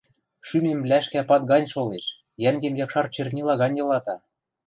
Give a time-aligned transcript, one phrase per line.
[0.47, 2.05] Шӱмем лӓшкӓ пад гань шолеш,
[2.43, 4.15] йӓнгем якшар чернила гань йылата...